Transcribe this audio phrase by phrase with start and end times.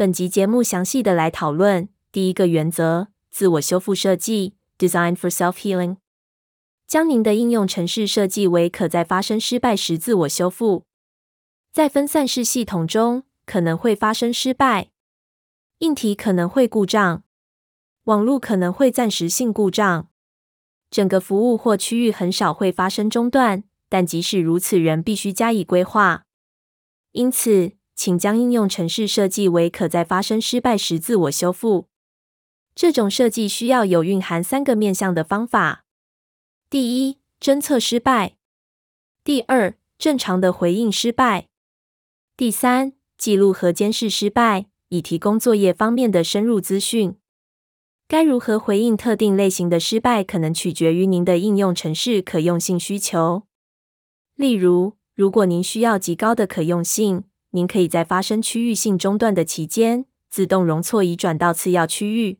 [0.00, 5.98] 本集节目详细的来讨论第一个原则：自我修复设计 （Design for Self-Healing）。
[6.86, 10.86] 将您的应用程式设计为可在发生失败时自我修复。
[11.70, 14.88] 在分散式系统中，可能会发生失败，
[15.80, 17.22] 硬体可能会故障，
[18.04, 20.08] 网络可能会暂时性故障，
[20.90, 26.24] 整个服务或区域很少会发生中断，但即使如此，仍必须加以规划。
[27.12, 31.86] 因此，请将应用程式设计为可在发生失败时自我修复。
[32.74, 35.84] 这种设计需要有蕴含三个面向的方法：
[36.70, 38.36] 第一，侦测失败；
[39.22, 41.48] 第二，正常的回应失败；
[42.38, 47.16] 第三，记录和监视失败，以提供作业方面的深入资讯。
[48.08, 53.42] 该如何回应特定类型的失败，可能取决于您的应用程式可用性需求。
[54.36, 62.38] 例如，如果您需要极高的可用性，您可以在发生区域性中断的期间，自动容错移转到次要区域。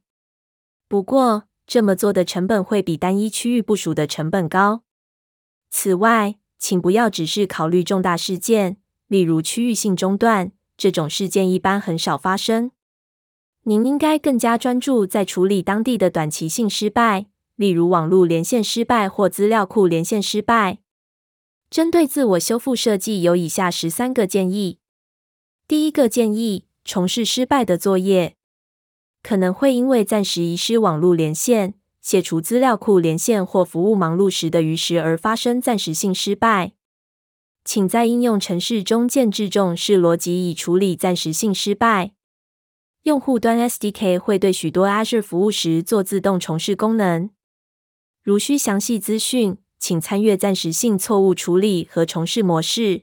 [0.88, 4.82] 不过，这么做的成本会比单一区域部署的成本高。
[5.70, 8.76] 此外，请不要只是考虑重大事件，
[9.06, 12.72] 例如区域性中断，这种事件一般很少发生。
[13.62, 20.78] 您应该更加专注在处理当地的短期性失败，例如网络连线失败或资料库连线失败。
[21.70, 24.79] 针对自我修复设计，有以下十三个建议。
[25.70, 28.34] 第一个建议：重试失败的作业，
[29.22, 36.72] 可能会因为暂时遗失网络连线、卸除资料库连线或服务忙碌时的逾时而发生暂时性失败。
[37.64, 42.14] 请在应用程式中建置重视逻辑以处理暂时性失败。
[43.04, 47.30] 用户端 SDK 会对许多 Azure 服务时做自动重试功能。
[48.24, 53.02] 如需详细资讯，请参阅暂时性错误处理和重试模式。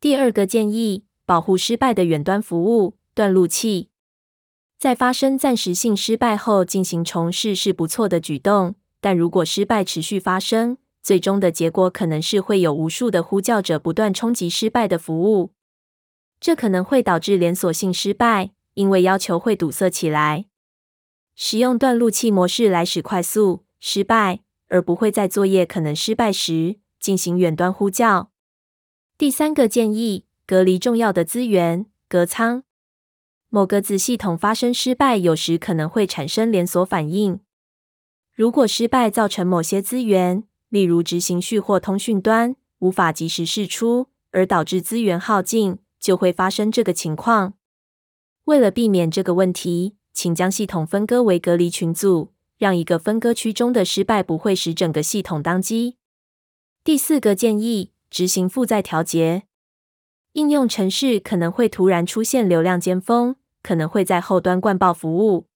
[0.00, 1.04] 第二个建议。
[1.28, 3.90] 保护失败的远端服务断路器，
[4.78, 15.52] 在发生暂时性失败后进行重试是不错的举动，但如果失败持续发生，最终的结果可能是会有无数的呼叫者不断冲击失败的服务，
[16.40, 20.46] 这可能会导致连锁性失败，因为要求会堵塞起来。
[21.34, 28.30] 使用断路器模式来使快速失败，而不会在作业可能失败时进行远端呼叫。
[29.18, 30.24] 第三个建议。
[30.48, 32.62] 隔离重要的资源，隔舱。
[33.50, 37.40] 某个子系统发生失败，有时可能会产生连锁反应。
[38.32, 47.52] 如果失败造成某些资源，例如执行序或通讯端无法及时释出，而导致资源耗尽，就会发生这个情况。
[48.44, 55.98] 为了避免这个问题，请将系统分割为隔离群组，让一个分割区中的失败不会使整个系统当机。
[56.82, 59.47] 第四个建议：执行负载调节。
[60.38, 65.48] 应用程式可能会突然出现流量尖峰，可能会在后端灌爆服务。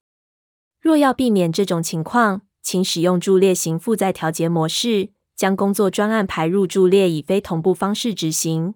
[0.81, 8.75] 若要避免这种情况，请使用伫列型负载调节模式，将工作专案排入伫列，以非同步方式执行。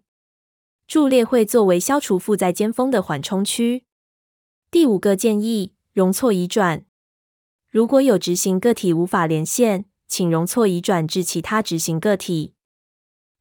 [0.89, 3.83] 伫列会作为消除负载尖峰的缓冲区。
[4.71, 6.85] 第五个建议：容错移转。
[7.69, 12.55] 如果有执行个体无法连线，请容错移转至其他执行个体。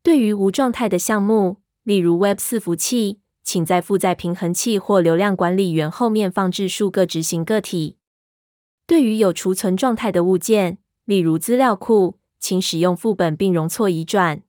[0.01, 7.97] 对于无状态的项目，例如 Web 四服务器，请在负载平衡器或流量管理员后面放置数个执行个体。
[8.87, 14.41] 对于有储存状态的物件，例如资料库，请使用副本并容错移转。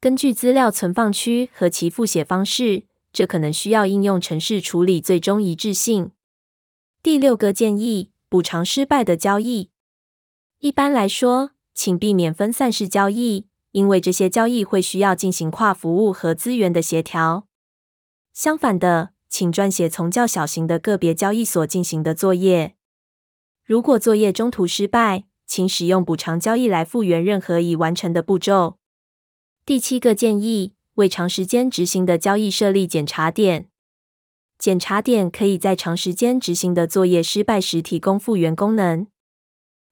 [0.00, 2.82] 根据资料存放区和其复写方式，
[3.12, 6.10] 这可能需要应用程式处理最终一致性。
[7.00, 9.70] 第六个建议：补偿失败的交易。
[10.58, 13.46] 一般来说，请避免分散式交易。
[13.72, 17.46] 因为这些交易会需要进行跨服务和资源的协调。
[18.32, 22.76] 相反的，请撰写从较小型的个别交易所进行的作业。
[23.64, 28.78] 如果作业中途失败，请使用补偿交易来复原任何已完成的步骤。
[29.66, 33.68] 第七个建议：为长时间执行的交易设立检查点。
[34.58, 39.06] 检查点可以在长时间执行的作业失败时提供复原功能。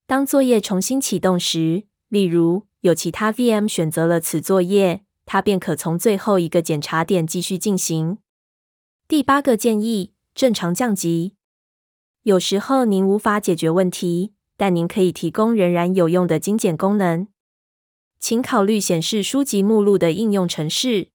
[0.06, 8.18] 当作业重新启动时，例如，有其他 VM 选择了此作业，它便可从最后一个检查点继续进行。
[9.08, 11.34] 第八个建议：正常降级。
[12.22, 17.26] 有时候您无法解决问题，但您可以提供仍然有用的精简功能。
[18.20, 21.08] 请考虑显示书籍目录的应用程式。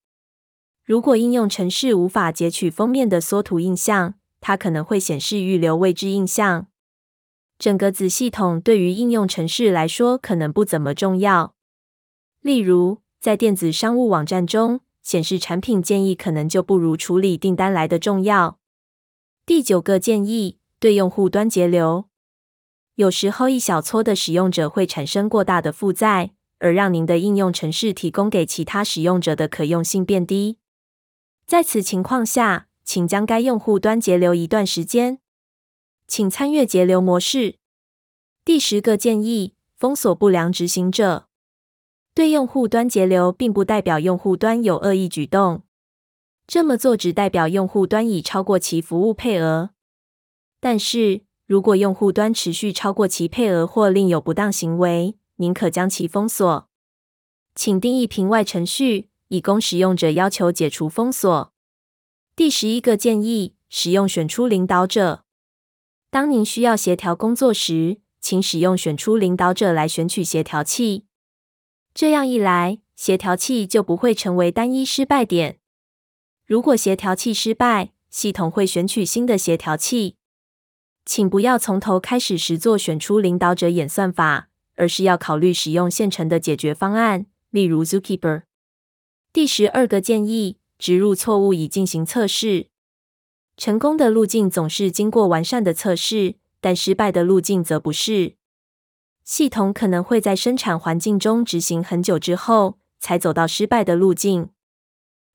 [0.83, 6.68] 如果应用程式无法截取封面的缩图印象，它可能会显示预留位置印象。
[7.63, 11.56] 整个子系统对于应用程式来说可能不怎么重要。
[12.42, 18.60] 例如，在电子商务网站中显示产品建议，可能就不如处理订单来的重要。
[19.45, 22.10] 第九个建议：对用户端节流。
[22.95, 30.57] 有时候，一小撮的使用者会产生过大的负载，而让您的应用程式提供给其他使用者的可用性变低。
[31.45, 35.19] 在此情况下，请将该用户端节流一段时间。
[36.08, 37.56] 请参阅节流模式。
[38.46, 41.28] 第十个建议：封锁不良执行者。
[42.14, 45.64] 对用户端节流，并不代表用户端有恶意举动。
[46.46, 49.72] 这么做只代表用户端已超过其服务配额。
[50.60, 56.70] 但是，如果用户端持续超过其配额或另有不当行为，您可将其封锁。
[57.56, 61.54] 请定义屏外程序，以供使用者要求解除封锁。
[62.36, 65.24] 第十一个建议：使用选出领导者。
[66.13, 71.06] 当您需要协调工作时，请使用选出领导者来选取协调器。
[71.95, 75.57] 这样一来，协调器就不会成为单一失败点。
[76.45, 80.18] 如果协调器失败，系统会选取新的协调器。
[81.04, 88.44] 请不要从头开始实作选出领导者演算法，而是要考虑使用现成的解决方案，例如 Zookeeper。
[89.33, 92.68] 第十二个建议：植入错误以进行测试。
[93.56, 98.36] 成功的路径总是经过完善的测试，但失败的路径则不是。
[99.24, 104.50] 系统可能会在生产环境中执行很久之后，才走到失败的路径。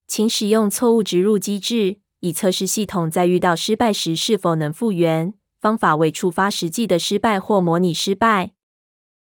[0.06, 5.34] 请使用错误植入机制，以测试系统在遇到失败时是否能复原。
[5.60, 8.52] 方法为触发实际的失败或模拟失败。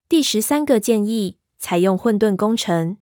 [0.10, 2.98] 第十三个建议：采用混沌工程。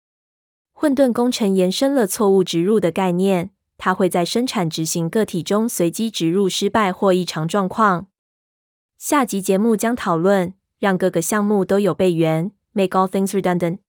[0.72, 3.50] 混沌工程延伸了错误植入的概念，
[3.80, 8.06] 它会在生产执行个体中随机植入失败或异常状况。
[8.96, 10.60] 下集节目将讨论。
[10.80, 13.80] 让各个项目都有备援，Make all things redundant。